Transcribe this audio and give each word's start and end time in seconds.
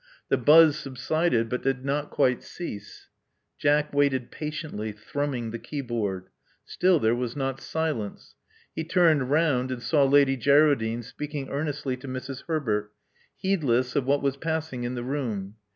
The 0.29 0.37
buzz 0.37 0.79
subsided, 0.79 1.47
but 1.47 1.61
did 1.61 1.85
not 1.85 2.09
quite 2.09 2.41
cease. 2.41 3.07
Jack 3.59 3.93
waited 3.93 4.31
patiently, 4.31 4.91
thrumming 4.91 5.51
the 5.51 5.59
keyboard. 5.59 6.29
Still 6.65 6.99
there 6.99 7.13
was 7.13 7.35
not 7.35 7.61
silence. 7.61 8.33
He 8.73 8.83
turned 8.83 9.29
round, 9.29 9.69
and 9.69 9.83
saw 9.83 10.03
Lady 10.05 10.37
Geraldine 10.37 11.03
speaking 11.03 11.49
earnestly 11.49 11.97
to 11.97 12.07
Mrs. 12.07 12.45
Herbert, 12.47 12.91
heedless 13.37 13.95
of 13.95 14.07
what 14.07 14.23
was 14.23 14.37
passing 14.37 14.85
in 14.85 14.95
the 14.95 15.03
room. 15.03 15.57